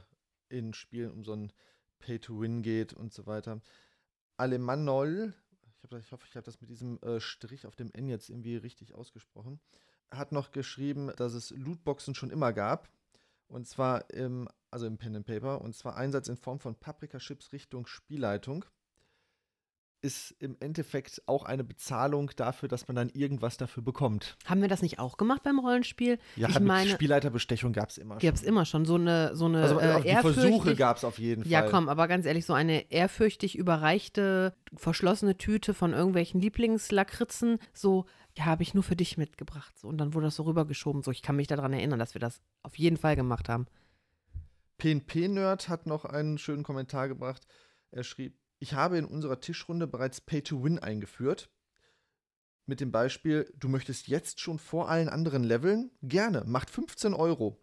[0.50, 1.52] in Spielen um so ein
[2.00, 3.62] Pay-to-Win geht und so weiter.
[4.38, 5.34] Alemannol,
[6.00, 8.94] ich, hoffe, ich habe das mit diesem äh, Strich auf dem N jetzt irgendwie richtig
[8.94, 9.60] ausgesprochen,
[10.10, 12.90] hat noch geschrieben, dass es Lootboxen schon immer gab.
[13.48, 17.52] Und zwar im, also im Pen and Paper, und zwar Einsatz in Form von Paprika-Chips
[17.52, 18.66] Richtung Spielleitung.
[20.04, 24.36] Ist im Endeffekt auch eine Bezahlung dafür, dass man dann irgendwas dafür bekommt.
[24.46, 26.18] Haben wir das nicht auch gemacht beim Rollenspiel?
[26.36, 28.50] Ja, Ich meine- Spielleiterbestechung gab es immer Gab es schon.
[28.50, 31.52] immer schon so eine, so eine Also äh, Versuche gab es auf jeden Fall.
[31.52, 38.06] Ja, komm, aber ganz ehrlich, so eine ehrfürchtig überreichte, verschlossene Tüte von irgendwelchen Lieblingslakritzen, so,
[38.36, 39.78] ja, habe ich nur für dich mitgebracht.
[39.78, 41.04] So, und dann wurde das so rübergeschoben.
[41.04, 43.68] So, ich kann mich daran erinnern, dass wir das auf jeden Fall gemacht haben.
[44.78, 47.44] PNP-Nerd hat noch einen schönen Kommentar gebracht.
[47.92, 51.50] Er schrieb, ich habe in unserer Tischrunde bereits Pay-to-Win eingeführt.
[52.68, 55.90] Mit dem Beispiel, du möchtest jetzt schon vor allen anderen leveln?
[56.04, 57.60] Gerne, macht 15 Euro.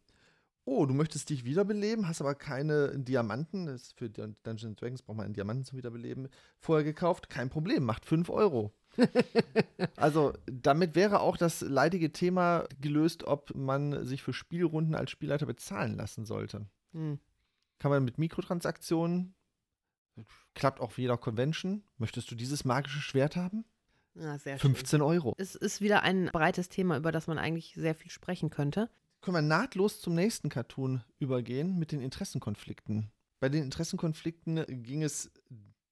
[0.65, 3.67] Oh, du möchtest dich wiederbeleben, hast aber keine Diamanten.
[3.67, 6.29] Das ist für Dun- Dungeons Dragons braucht man einen Diamanten zum Wiederbeleben.
[6.59, 8.75] Vorher gekauft, kein Problem, macht 5 Euro.
[9.97, 15.47] also, damit wäre auch das leidige Thema gelöst, ob man sich für Spielrunden als Spielleiter
[15.47, 17.19] bezahlen lassen sollte Hm.
[17.79, 19.35] kann man mit Mikrotransaktionen,
[20.55, 21.83] klappt auch für jeder Convention.
[21.99, 23.65] Möchtest du dieses magische Schwert haben?
[24.15, 24.59] Ja, schön.
[24.59, 25.35] 15 Euro.
[25.39, 28.91] Es ist wieder ein breites Thema, über das man eigentlich sehr viel sprechen könnte.
[29.21, 33.11] Können wir nahtlos zum nächsten Cartoon übergehen mit den Interessenkonflikten.
[33.41, 35.31] Bei den Interessenkonflikten ging es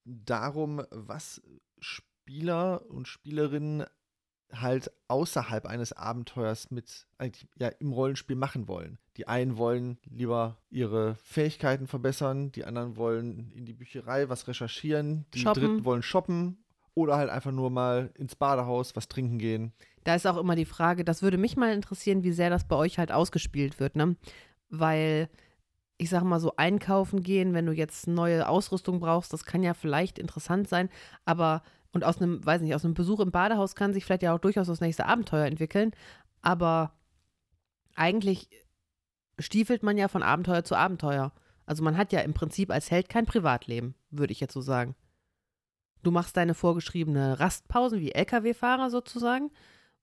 [0.04, 1.42] darum, was
[1.80, 3.84] Spieler und Spielerinnen
[4.52, 8.98] halt außerhalb eines Abenteuers mit eigentlich, ja, im Rollenspiel machen wollen.
[9.16, 15.26] Die einen wollen lieber ihre Fähigkeiten verbessern, die anderen wollen in die Bücherei was recherchieren,
[15.34, 15.62] die Shoppen.
[15.62, 19.72] dritten wollen shoppen oder halt einfach nur mal ins Badehaus was trinken gehen.
[20.04, 22.76] Da ist auch immer die Frage, das würde mich mal interessieren, wie sehr das bei
[22.76, 24.16] euch halt ausgespielt wird, ne?
[24.68, 25.28] Weil
[25.98, 29.74] ich sag mal so einkaufen gehen, wenn du jetzt neue Ausrüstung brauchst, das kann ja
[29.74, 30.90] vielleicht interessant sein,
[31.24, 31.62] aber
[31.96, 34.38] und aus einem, weiß nicht, aus einem Besuch im Badehaus kann sich vielleicht ja auch
[34.38, 35.92] durchaus das nächste Abenteuer entwickeln,
[36.42, 36.92] aber
[37.94, 38.48] eigentlich
[39.38, 41.32] stiefelt man ja von Abenteuer zu Abenteuer.
[41.64, 44.94] Also man hat ja im Prinzip als Held kein Privatleben, würde ich jetzt so sagen.
[46.02, 49.50] Du machst deine vorgeschriebene Rastpausen wie Lkw-Fahrer sozusagen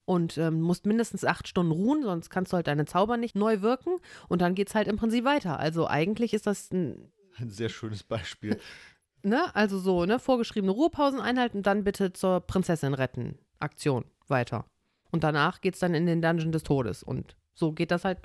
[0.05, 3.61] und ähm, musst mindestens acht Stunden ruhen, sonst kannst du halt deine Zauber nicht neu
[3.61, 5.59] wirken und dann geht's halt im Prinzip weiter.
[5.59, 8.59] Also eigentlich ist das ein, Ein sehr schönes Beispiel.
[9.23, 14.65] ne, also so, ne, vorgeschriebene Ruhepausen einhalten und dann bitte zur Prinzessin retten Aktion weiter.
[15.11, 17.03] Und danach geht's dann in den Dungeon des Todes.
[17.03, 18.19] Und so geht das halt,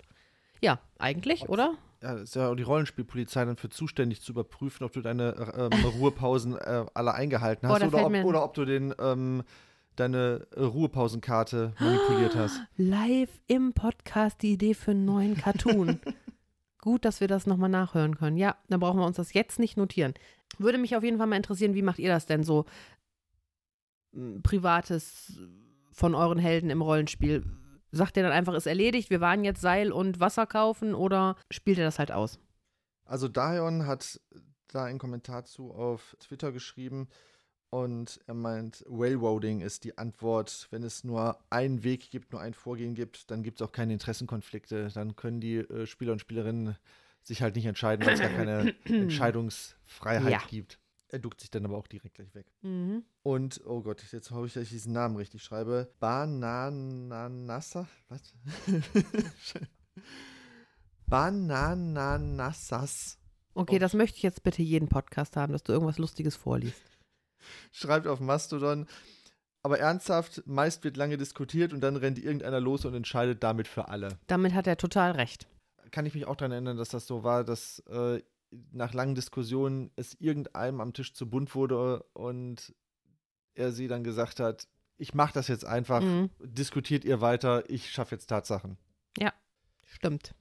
[0.61, 1.74] ja, eigentlich, oder?
[2.02, 5.66] Ja, ist ja auch die Rollenspielpolizei dann für zuständig zu überprüfen, ob du deine äh,
[5.66, 9.42] ähm, Ruhepausen äh, alle eingehalten Boah, hast da oder, ob, oder ob du den, ähm,
[9.96, 12.61] deine äh, Ruhepausenkarte manipuliert hast.
[12.76, 16.00] Live im Podcast die Idee für einen neuen Cartoon.
[16.88, 18.38] Gut, dass wir das nochmal nachhören können.
[18.38, 20.14] Ja, dann brauchen wir uns das jetzt nicht notieren.
[20.57, 22.64] Würde mich auf jeden Fall mal interessieren, wie macht ihr das denn so
[24.14, 25.38] m, privates
[25.92, 27.44] von euren Helden im Rollenspiel?
[27.90, 31.77] Sagt ihr dann einfach, ist erledigt, wir waren jetzt Seil und Wasser kaufen oder spielt
[31.77, 32.40] ihr das halt aus?
[33.05, 34.18] Also Dion hat
[34.68, 37.11] da einen Kommentar zu auf Twitter geschrieben
[37.70, 40.68] und er meint, Railroading ist die Antwort.
[40.70, 43.92] Wenn es nur einen Weg gibt, nur ein Vorgehen gibt, dann gibt es auch keine
[43.92, 44.88] Interessenkonflikte.
[44.94, 46.76] Dann können die äh, Spieler und Spielerinnen
[47.22, 50.40] sich halt nicht entscheiden, weil es gar keine Entscheidungsfreiheit Ja.
[50.48, 50.78] gibt.
[51.11, 52.46] Er duckt sich dann aber auch direkt gleich weg.
[52.62, 53.02] Mhm.
[53.22, 55.90] Und, oh Gott, jetzt hoffe ich, dass ich diesen Namen richtig schreibe.
[56.00, 57.87] Bananassa?
[58.09, 58.35] Was?
[61.78, 63.18] Bananassas.
[63.54, 63.78] Okay, Oh.
[63.78, 66.81] das möchte ich jetzt bitte jeden Podcast haben, dass du irgendwas Lustiges vorliest.
[67.72, 68.87] Schreibt auf Mastodon.
[69.62, 73.88] Aber ernsthaft, meist wird lange diskutiert und dann rennt irgendeiner los und entscheidet damit für
[73.88, 74.18] alle.
[74.29, 75.46] Damit hat er total recht.
[75.90, 78.22] Kann ich mich auch daran erinnern, dass das so war, dass äh,
[78.72, 82.74] nach langen Diskussionen es irgendeinem am Tisch zu bunt wurde und
[83.55, 86.31] er sie dann gesagt hat, ich mache das jetzt einfach, Mhm.
[86.40, 88.79] diskutiert ihr weiter, ich schaffe jetzt Tatsachen.
[89.90, 90.35] Stimmt.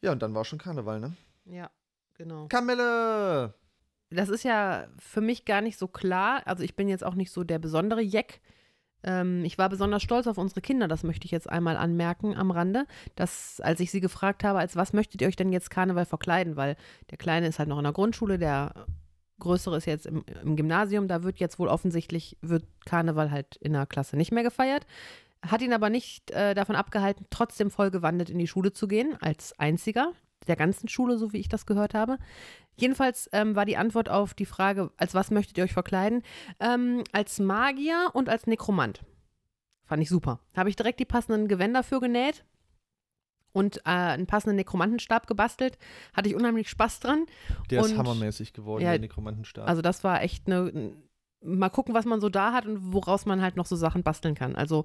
[0.00, 1.14] Ja, und dann war schon Karneval, ne?
[1.44, 1.70] Ja,
[2.14, 2.48] genau.
[2.48, 3.54] Kamelle!
[4.14, 6.42] Das ist ja für mich gar nicht so klar.
[6.46, 8.40] Also ich bin jetzt auch nicht so der besondere Jeck.
[9.04, 12.50] Ähm, ich war besonders stolz auf unsere Kinder, das möchte ich jetzt einmal anmerken am
[12.50, 16.06] Rande, dass als ich sie gefragt habe, als was möchtet ihr euch denn jetzt Karneval
[16.06, 16.76] verkleiden, weil
[17.10, 18.86] der Kleine ist halt noch in der Grundschule, der
[19.40, 23.72] Größere ist jetzt im, im Gymnasium, da wird jetzt wohl offensichtlich, wird Karneval halt in
[23.72, 24.86] der Klasse nicht mehr gefeiert.
[25.44, 29.16] Hat ihn aber nicht äh, davon abgehalten, trotzdem voll gewandelt in die Schule zu gehen,
[29.20, 30.12] als einziger
[30.48, 32.18] der ganzen Schule, so wie ich das gehört habe.
[32.76, 36.22] Jedenfalls ähm, war die Antwort auf die Frage, als was möchtet ihr euch verkleiden?
[36.60, 39.04] Ähm, als Magier und als Nekromant.
[39.84, 40.40] Fand ich super.
[40.56, 42.44] Habe ich direkt die passenden Gewänder für genäht
[43.52, 45.76] und äh, einen passenden Nekromantenstab gebastelt.
[46.14, 47.26] Hatte ich unheimlich Spaß dran.
[47.70, 49.68] Der ist Und- hammermäßig geworden, Ja, der Nekromantenstab.
[49.68, 50.92] Also das war echt eine.
[51.44, 54.36] Mal gucken, was man so da hat und woraus man halt noch so Sachen basteln
[54.36, 54.54] kann.
[54.54, 54.84] Also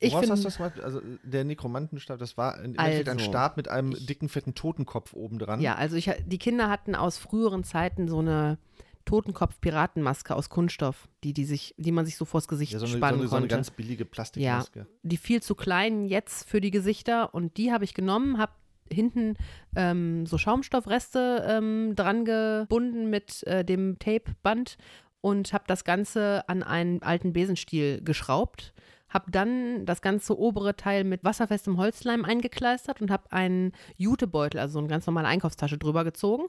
[0.00, 0.32] ich Woraus finde.
[0.34, 0.80] hast du das gemacht?
[0.80, 4.54] Also der Nekromantenstab, das war im Endeffekt ein Also, Stab mit einem ich- dicken, fetten
[4.54, 5.60] Totenkopf oben dran.
[5.60, 8.58] Ja, also ich, die Kinder hatten aus früheren Zeiten so eine
[9.06, 12.92] Totenkopf-Piratenmaske aus Kunststoff, die, die, sich, die man sich so vors Gesicht Ja, so eine,
[12.92, 13.54] so spannen eine, so eine konnte.
[13.54, 14.86] ganz billige Plastikmaske.
[15.02, 18.52] die viel zu klein jetzt für die Gesichter und die habe ich genommen, habe
[18.92, 19.36] hinten
[19.76, 24.76] ähm, so Schaumstoffreste ähm, dran gebunden mit äh, dem Tapeband
[25.20, 28.74] und habe das Ganze an einen alten Besenstiel geschraubt.
[29.14, 34.74] Habe dann das ganze obere Teil mit wasserfestem Holzleim eingekleistert und habe einen Jutebeutel, also
[34.74, 36.48] so eine ganz normale Einkaufstasche drüber gezogen,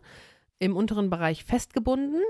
[0.58, 2.22] im unteren Bereich festgebunden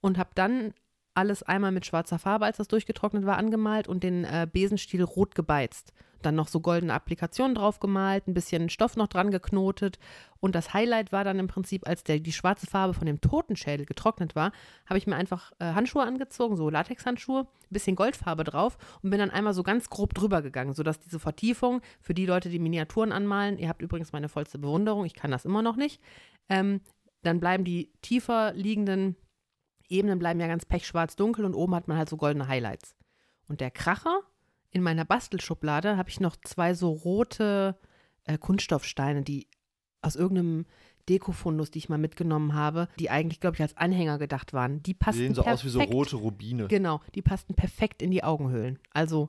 [0.00, 0.72] und habe dann
[1.14, 5.34] alles einmal mit schwarzer Farbe, als das durchgetrocknet war, angemalt und den äh, Besenstiel rot
[5.34, 5.92] gebeizt.
[6.22, 9.98] Dann noch so goldene Applikationen drauf gemalt, ein bisschen Stoff noch dran geknotet.
[10.40, 13.86] Und das Highlight war dann im Prinzip, als der, die schwarze Farbe von dem Totenschädel
[13.86, 14.52] getrocknet war,
[14.86, 19.18] habe ich mir einfach äh, Handschuhe angezogen, so Latexhandschuhe, ein bisschen Goldfarbe drauf und bin
[19.18, 23.12] dann einmal so ganz grob drüber gegangen, sodass diese Vertiefung für die Leute, die Miniaturen
[23.12, 26.00] anmalen, ihr habt übrigens meine vollste Bewunderung, ich kann das immer noch nicht,
[26.48, 26.80] ähm,
[27.22, 29.16] dann bleiben die tiefer liegenden
[29.92, 32.96] Ebenen bleiben ja ganz pechschwarz dunkel und oben hat man halt so goldene Highlights.
[33.48, 34.20] Und der Kracher,
[34.72, 37.76] in meiner Bastelschublade habe ich noch zwei so rote
[38.24, 39.46] äh, Kunststoffsteine, die
[40.00, 40.66] aus irgendeinem
[41.08, 44.78] Dekofundus, die ich mal mitgenommen habe, die eigentlich, glaube ich, als Anhänger gedacht waren.
[44.82, 45.60] Die Die passten sehen so perfekt.
[45.60, 46.68] aus wie so rote Rubine.
[46.68, 48.78] Genau, die passten perfekt in die Augenhöhlen.
[48.90, 49.28] Also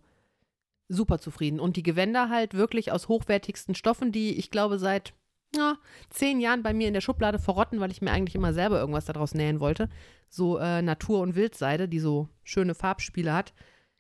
[0.87, 1.59] super zufrieden.
[1.59, 5.13] Und die Gewänder halt wirklich aus hochwertigsten Stoffen, die ich glaube seit
[5.55, 5.77] ja,
[6.09, 9.05] zehn Jahren bei mir in der Schublade verrotten, weil ich mir eigentlich immer selber irgendwas
[9.05, 9.89] daraus nähen wollte.
[10.29, 13.53] So äh, Natur- und Wildseide, die so schöne Farbspiele hat.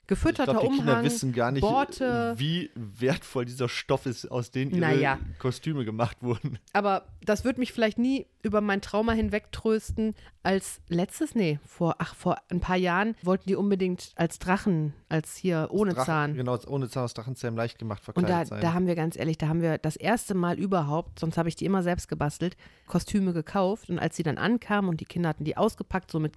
[0.03, 1.05] Ich Gefütterter glaube, die Kinder Umhang.
[1.05, 2.33] wissen gar nicht, Borte.
[2.37, 5.17] wie wertvoll dieser Stoff ist, aus dem ihre Naja.
[5.39, 6.59] Kostüme gemacht wurden.
[6.73, 10.13] Aber das wird mich vielleicht nie über mein Trauma hinwegtrösten.
[10.43, 15.37] Als letztes, nee, vor, ach, vor ein paar Jahren wollten die unbedingt als Drachen, als
[15.37, 16.33] hier ohne Drachen- Zahn.
[16.35, 18.61] Genau, ohne Zahn aus Drachenzähmen leicht gemacht Und verkleidet da, sein.
[18.61, 21.55] da haben wir ganz ehrlich, da haben wir das erste Mal überhaupt, sonst habe ich
[21.55, 23.89] die immer selbst gebastelt, Kostüme gekauft.
[23.89, 26.33] Und als sie dann ankamen und die Kinder hatten die ausgepackt, so mit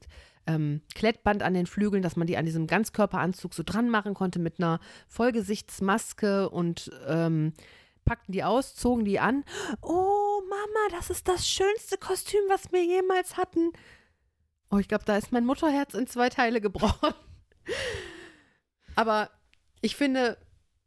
[0.47, 4.39] ähm, Klettband an den Flügeln, dass man die an diesem Ganzkörperanzug so dran machen konnte
[4.39, 7.53] mit einer Vollgesichtsmaske und ähm,
[8.05, 9.45] packten die aus, zogen die an.
[9.83, 13.73] Oh, Mama, das ist das schönste Kostüm, was wir jemals hatten.
[14.71, 17.15] Oh, ich glaube, da ist mein Mutterherz in zwei Teile gebrochen.
[18.95, 19.31] Aber
[19.81, 20.39] ich finde,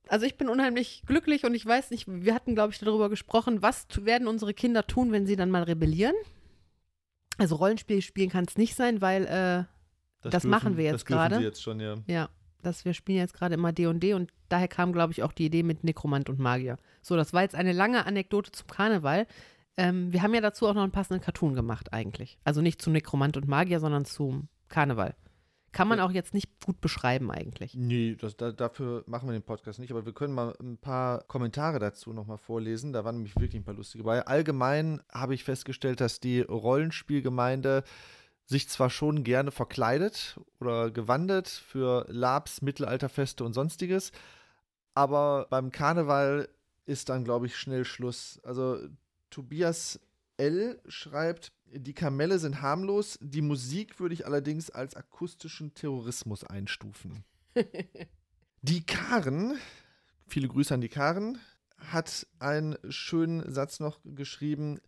[0.07, 3.61] also ich bin unheimlich glücklich und ich weiß nicht, wir hatten, glaube ich, darüber gesprochen,
[3.61, 6.15] was werden unsere Kinder tun, wenn sie dann mal rebellieren?
[7.39, 9.67] Also Rollenspiel spielen kann es nicht sein, weil äh, das,
[10.21, 11.35] das dürfen, machen wir jetzt gerade.
[11.35, 11.95] Das jetzt schon, ja.
[12.07, 12.29] Ja,
[12.61, 15.45] dass wir spielen jetzt gerade immer D&D &D und daher kam, glaube ich, auch die
[15.45, 16.77] Idee mit Nekromant und Magier.
[17.01, 19.27] So, das war jetzt eine lange Anekdote zum Karneval.
[19.77, 22.37] Ähm, wir haben ja dazu auch noch einen passenden Cartoon gemacht eigentlich.
[22.43, 25.15] Also nicht zu Nekromant und Magier, sondern zum Karneval.
[25.71, 27.75] Kann man auch jetzt nicht gut beschreiben eigentlich.
[27.75, 31.23] Nee, das, da, dafür machen wir den Podcast nicht, aber wir können mal ein paar
[31.23, 32.93] Kommentare dazu nochmal vorlesen.
[32.93, 34.25] Da waren nämlich wirklich ein paar lustige bei.
[34.25, 37.83] Allgemein habe ich festgestellt, dass die Rollenspielgemeinde
[38.45, 44.11] sich zwar schon gerne verkleidet oder gewandet für Labs, Mittelalterfeste und sonstiges,
[44.95, 46.49] aber beim Karneval
[46.87, 48.39] ist dann, glaube ich, schnell Schluss.
[48.43, 48.79] Also
[49.29, 49.99] Tobias
[50.37, 50.81] L.
[50.87, 57.23] schreibt, die Kamelle sind harmlos, die Musik würde ich allerdings als akustischen Terrorismus einstufen.
[58.61, 59.57] die Karen,
[60.27, 61.39] viele Grüße an die Karen,
[61.77, 64.79] hat einen schönen Satz noch geschrieben.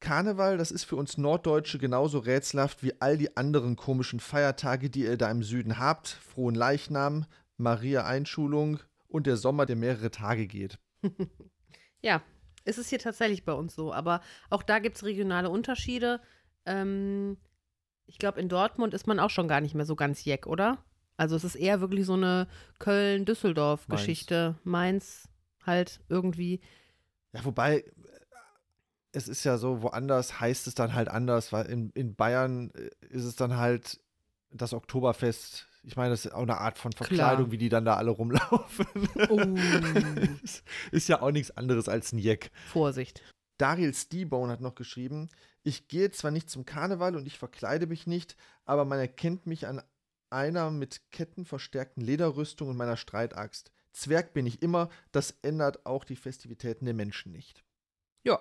[0.00, 5.02] Karneval, das ist für uns Norddeutsche genauso rätselhaft wie all die anderen komischen Feiertage, die
[5.02, 6.08] ihr da im Süden habt.
[6.08, 10.78] Frohen Leichnam, Maria Einschulung und der Sommer, der mehrere Tage geht.
[12.00, 12.22] ja,
[12.64, 13.92] ist es hier tatsächlich bei uns so.
[13.92, 16.20] Aber auch da gibt es regionale Unterschiede.
[16.66, 17.36] Ähm,
[18.06, 20.84] ich glaube, in Dortmund ist man auch schon gar nicht mehr so ganz jeck, oder?
[21.16, 22.46] Also es ist eher wirklich so eine
[22.78, 24.56] Köln-Düsseldorf-Geschichte.
[24.64, 25.24] Mainz.
[25.24, 25.28] Mainz
[25.68, 26.60] halt irgendwie.
[27.32, 27.84] Ja, wobei,
[29.12, 32.90] es ist ja so, woanders heißt es dann halt anders, weil in, in Bayern äh,
[33.08, 34.00] ist es dann halt
[34.50, 35.68] das Oktoberfest.
[35.82, 37.50] Ich meine, das ist auch eine Art von Verkleidung, Klar.
[37.52, 38.86] wie die dann da alle rumlaufen.
[39.28, 39.40] Oh.
[40.90, 42.50] ist ja auch nichts anderes als ein Jeck.
[42.66, 43.22] Vorsicht.
[43.58, 45.28] Daryl Steebone hat noch geschrieben,
[45.62, 49.66] ich gehe zwar nicht zum Karneval und ich verkleide mich nicht, aber man erkennt mich
[49.66, 49.82] an
[50.30, 53.72] einer mit Ketten verstärkten Lederrüstung und meiner Streitaxt.
[53.92, 57.64] Zwerg bin ich immer, das ändert auch die Festivitäten der Menschen nicht.
[58.24, 58.40] Ja,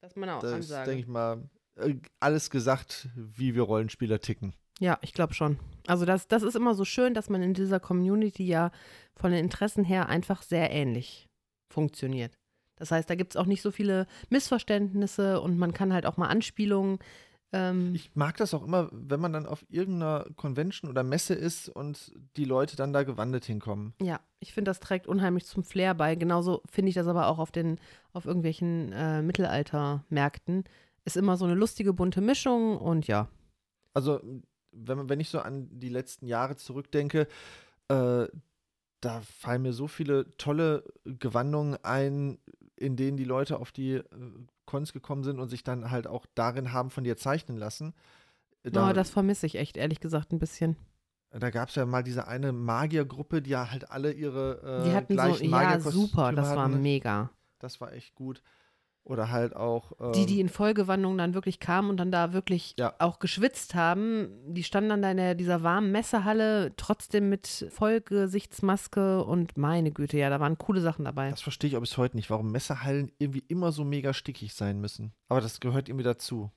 [0.00, 4.54] das ist meine auch Das denke ich mal, äh, alles gesagt, wie wir Rollenspieler ticken.
[4.78, 5.58] Ja, ich glaube schon.
[5.86, 8.70] Also das, das ist immer so schön, dass man in dieser Community ja
[9.16, 11.28] von den Interessen her einfach sehr ähnlich
[11.72, 12.38] funktioniert.
[12.76, 16.16] Das heißt, da gibt es auch nicht so viele Missverständnisse und man kann halt auch
[16.16, 16.98] mal Anspielungen
[17.52, 21.68] ähm, ich mag das auch immer, wenn man dann auf irgendeiner Convention oder Messe ist
[21.68, 23.94] und die Leute dann da gewandet hinkommen.
[24.02, 26.14] Ja, ich finde, das trägt unheimlich zum Flair bei.
[26.14, 27.78] Genauso finde ich das aber auch auf den,
[28.12, 30.64] auf irgendwelchen äh, Mittelaltermärkten.
[31.04, 33.28] Ist immer so eine lustige, bunte Mischung und ja.
[33.94, 34.20] Also,
[34.72, 37.26] wenn, wenn ich so an die letzten Jahre zurückdenke,
[37.88, 38.26] äh,
[39.00, 42.38] da fallen mir so viele tolle Gewandungen ein,
[42.76, 44.04] in denen die Leute auf die äh,
[44.66, 47.94] Cons gekommen sind und sich dann halt auch darin haben von dir zeichnen lassen.
[48.62, 50.76] Da, oh, das vermisse ich echt, ehrlich gesagt, ein bisschen.
[51.30, 54.94] Da gab es ja mal diese eine Magiergruppe, die ja halt alle ihre äh, die
[54.94, 57.30] hatten gleichen so, Ja, super, das war mega.
[57.58, 58.42] Das war echt gut.
[59.08, 59.92] Oder halt auch.
[60.00, 62.94] Ähm, die, die in Vollgewandung dann wirklich kamen und dann da wirklich ja.
[62.98, 69.24] auch geschwitzt haben, die standen dann da in der, dieser warmen Messehalle, trotzdem mit Vollgesichtsmaske
[69.24, 71.30] und meine Güte, ja, da waren coole Sachen dabei.
[71.30, 74.78] Das verstehe ich auch bis heute nicht, warum Messehallen irgendwie immer so mega stickig sein
[74.78, 75.14] müssen.
[75.28, 76.50] Aber das gehört irgendwie dazu.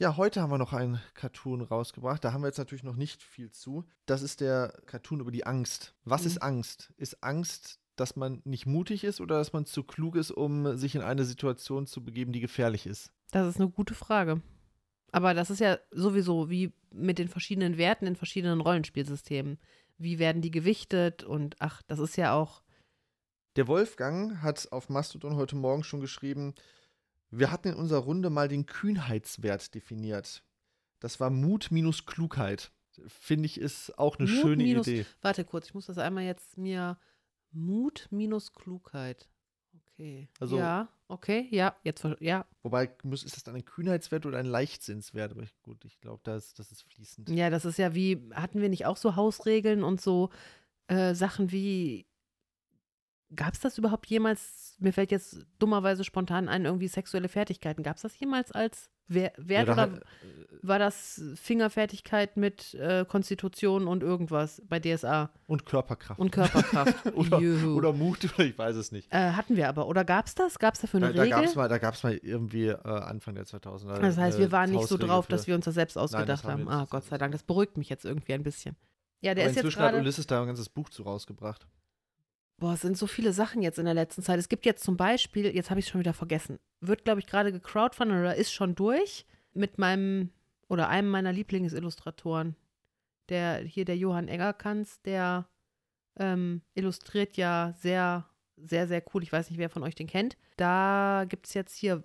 [0.00, 2.24] Ja, heute haben wir noch einen Cartoon rausgebracht.
[2.24, 3.84] Da haben wir jetzt natürlich noch nicht viel zu.
[4.06, 5.94] Das ist der Cartoon über die Angst.
[6.04, 6.26] Was mhm.
[6.28, 6.94] ist Angst?
[6.96, 10.94] Ist Angst dass man nicht mutig ist oder dass man zu klug ist, um sich
[10.94, 13.12] in eine Situation zu begeben, die gefährlich ist?
[13.30, 14.42] Das ist eine gute Frage.
[15.10, 19.58] Aber das ist ja sowieso wie mit den verschiedenen Werten in verschiedenen Rollenspielsystemen.
[19.96, 21.24] Wie werden die gewichtet?
[21.24, 22.62] Und ach, das ist ja auch.
[23.56, 26.54] Der Wolfgang hat auf Mastodon heute Morgen schon geschrieben,
[27.30, 30.42] wir hatten in unserer Runde mal den Kühnheitswert definiert.
[31.00, 32.72] Das war Mut minus Klugheit.
[33.06, 35.06] Finde ich, ist auch eine Mut schöne minus, Idee.
[35.20, 36.98] Warte kurz, ich muss das einmal jetzt mir
[37.52, 39.28] Mut minus Klugheit.
[39.74, 40.28] Okay.
[40.38, 42.46] Also, ja, okay, ja, jetzt, ja.
[42.62, 45.32] Wobei, muss, ist das dann ein Kühnheitswert oder ein Leichtsinnswert?
[45.32, 47.30] Aber ich, gut, ich glaube, das, das ist fließend.
[47.30, 50.30] Ja, das ist ja wie, hatten wir nicht auch so Hausregeln und so
[50.86, 52.06] äh, Sachen wie,
[53.34, 57.96] gab es das überhaupt jemals, mir fällt jetzt dummerweise spontan ein, irgendwie sexuelle Fertigkeiten, gab
[57.96, 60.02] es das jemals als Wert ja, oder halt,
[60.60, 65.30] war das Fingerfertigkeit mit äh, Konstitution und irgendwas bei DSA?
[65.46, 66.20] Und Körperkraft.
[66.20, 67.06] Und Körperkraft.
[67.14, 69.10] oder, oder, Mut, oder ich weiß es nicht.
[69.10, 69.86] Äh, hatten wir aber.
[69.88, 70.58] Oder gab es das?
[70.58, 71.30] Gab es dafür eine da, Regel?
[71.30, 73.98] Da gab es mal, da gab's mal irgendwie äh, Anfang der 2000er.
[73.98, 76.70] Das heißt, wir waren nicht so drauf, dass wir uns das selbst ausgedacht Nein, haben.
[76.70, 76.82] haben.
[76.82, 77.32] Ah, Gott sei Dank.
[77.32, 78.76] Das beruhigt mich jetzt irgendwie ein bisschen.
[79.20, 81.66] Ja, der aber ist inzwischen jetzt grade, hat Ulysses da ein ganzes Buch zu rausgebracht.
[82.58, 84.38] Boah, es sind so viele Sachen jetzt in der letzten Zeit.
[84.38, 87.26] Es gibt jetzt zum Beispiel, jetzt habe ich es schon wieder vergessen, wird, glaube ich,
[87.26, 90.30] gerade gecrowdfundet oder ist schon durch mit meinem
[90.68, 92.56] oder einem meiner Lieblingsillustratoren.
[93.28, 95.48] Der hier, der Johann Eggerkanz, der
[96.18, 99.22] ähm, illustriert ja sehr, sehr, sehr cool.
[99.22, 100.36] Ich weiß nicht, wer von euch den kennt.
[100.56, 102.02] Da gibt es jetzt hier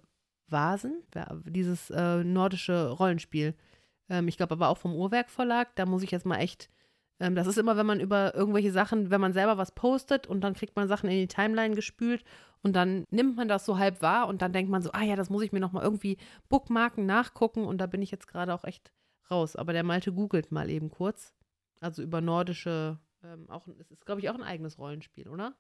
[0.48, 1.02] Vasen,
[1.46, 3.56] dieses äh, nordische Rollenspiel.
[4.10, 5.76] Ähm, ich glaube aber auch vom Uhrwerk Verlag.
[5.76, 6.70] Da muss ich jetzt mal echt.
[7.20, 10.42] Ähm, das ist immer, wenn man über irgendwelche Sachen, wenn man selber was postet und
[10.42, 12.24] dann kriegt man Sachen in die Timeline gespült
[12.62, 15.16] und dann nimmt man das so halb wahr und dann denkt man so, ah ja,
[15.16, 16.18] das muss ich mir nochmal irgendwie
[16.50, 18.92] bookmarken, nachgucken und da bin ich jetzt gerade auch echt
[19.30, 19.56] raus.
[19.56, 21.34] Aber der Malte googelt mal eben kurz.
[21.80, 25.56] Also über nordische, ähm, auch, es ist, glaube ich, auch ein eigenes Rollenspiel, oder?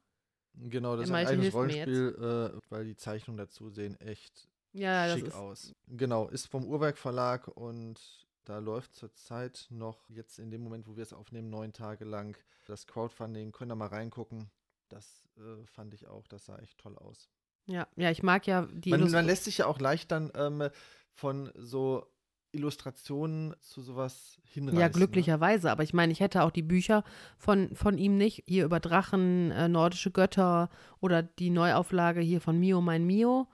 [0.55, 2.15] Genau, das ist ein eigenes Rollenspiel,
[2.55, 5.73] äh, weil die Zeichnungen dazu sehen echt ja, schick aus.
[5.87, 7.99] Genau, ist vom Uhrwerk Verlag und
[8.45, 12.37] da läuft zurzeit noch jetzt in dem Moment, wo wir es aufnehmen, neun Tage lang
[12.65, 13.51] das Crowdfunding.
[13.51, 14.49] Könnt ihr mal reingucken.
[14.89, 17.29] Das äh, fand ich auch, das sah echt toll aus.
[17.65, 20.69] Ja, ja, ich mag ja die Man, man lässt sich ja auch leicht dann ähm,
[21.13, 22.05] von so
[22.51, 24.79] Illustrationen zu sowas hinreißen.
[24.79, 24.91] Ja, ne?
[24.91, 25.67] glücklicherweise.
[25.67, 25.71] Ne?
[25.71, 27.03] Aber ich meine, ich hätte auch die Bücher
[27.37, 28.43] von, von ihm nicht.
[28.45, 33.47] Hier über Drachen, äh, nordische Götter oder die Neuauflage hier von Mio, mein Mio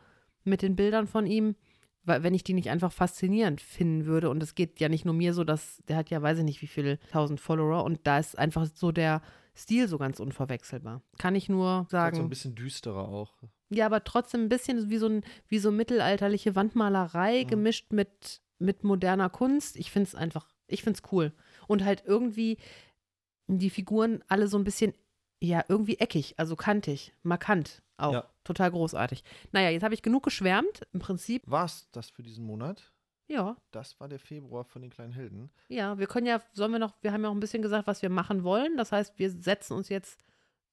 [0.44, 1.56] mit den Bildern von ihm.
[2.10, 4.30] Wenn ich die nicht einfach faszinierend finden würde.
[4.30, 6.62] Und es geht ja nicht nur mir so, dass der hat ja, weiß ich nicht,
[6.62, 7.84] wie viele tausend Follower.
[7.84, 9.22] Und da ist einfach so der
[9.56, 11.02] Stil so ganz unverwechselbar.
[11.18, 12.18] Kann ich nur sagen.
[12.18, 13.34] So ein bisschen düsterer auch.
[13.70, 17.48] Ja, aber trotzdem ein bisschen wie so, ein, wie so mittelalterliche Wandmalerei mhm.
[17.48, 19.78] gemischt mit mit moderner Kunst.
[19.78, 21.34] Ich finde es einfach, ich finde es cool.
[21.68, 22.58] Und halt irgendwie
[23.48, 24.94] die Figuren alle so ein bisschen,
[25.42, 28.14] ja, irgendwie eckig, also kantig, markant auch.
[28.14, 28.26] Ja.
[28.44, 29.24] Total großartig.
[29.52, 30.82] Naja, jetzt habe ich genug geschwärmt.
[30.94, 31.44] Im Prinzip.
[31.46, 32.92] War es das für diesen Monat?
[33.28, 33.56] Ja.
[33.72, 35.52] Das war der Februar von den kleinen Helden.
[35.68, 38.02] Ja, wir können ja, sollen wir noch, wir haben ja auch ein bisschen gesagt, was
[38.02, 38.76] wir machen wollen.
[38.76, 40.20] Das heißt, wir setzen uns jetzt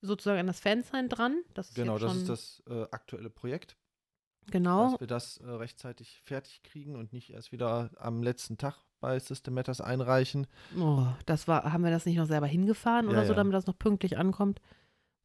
[0.01, 1.43] sozusagen an das Fansign dran.
[1.55, 3.77] Das genau, das ist das äh, aktuelle Projekt.
[4.51, 4.91] Genau.
[4.91, 9.19] Dass wir das äh, rechtzeitig fertig kriegen und nicht erst wieder am letzten Tag bei
[9.19, 10.47] System Matters einreichen.
[10.79, 13.37] Oh, das war, haben wir das nicht noch selber hingefahren ja, oder so, ja.
[13.37, 14.61] damit das noch pünktlich ankommt?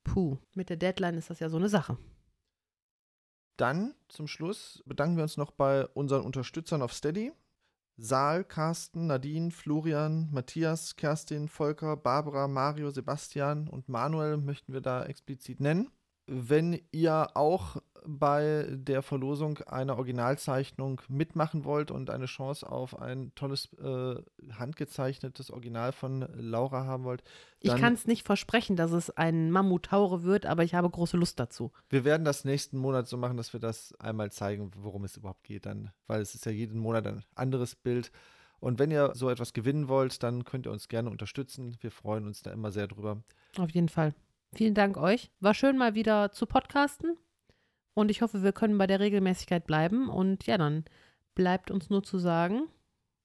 [0.03, 1.97] Puh, mit der Deadline ist das ja so eine Sache.
[3.57, 7.31] Dann zum Schluss bedanken wir uns noch bei unseren Unterstützern auf Steady.
[7.97, 15.05] Saal, Carsten, Nadine, Florian, Matthias, Kerstin, Volker, Barbara, Mario, Sebastian und Manuel möchten wir da
[15.05, 15.91] explizit nennen.
[16.33, 23.31] Wenn ihr auch bei der Verlosung einer Originalzeichnung mitmachen wollt und eine Chance auf ein
[23.35, 24.15] tolles äh,
[24.53, 27.21] handgezeichnetes Original von Laura haben wollt.
[27.59, 31.39] Ich kann es nicht versprechen, dass es ein Mammutaure wird, aber ich habe große Lust
[31.39, 31.71] dazu.
[31.89, 35.43] Wir werden das nächsten Monat so machen, dass wir das einmal zeigen, worum es überhaupt
[35.43, 38.11] geht, dann, weil es ist ja jeden Monat ein anderes Bild.
[38.59, 41.77] Und wenn ihr so etwas gewinnen wollt, dann könnt ihr uns gerne unterstützen.
[41.81, 43.21] Wir freuen uns da immer sehr drüber.
[43.57, 44.13] Auf jeden Fall.
[44.53, 45.31] Vielen Dank euch.
[45.39, 47.17] War schön mal wieder zu podcasten.
[47.93, 50.09] Und ich hoffe, wir können bei der Regelmäßigkeit bleiben.
[50.09, 50.85] Und ja, dann
[51.35, 52.67] bleibt uns nur zu sagen.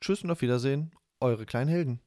[0.01, 2.01] Tschüss und auf Wiedersehen, eure kleinen Helden.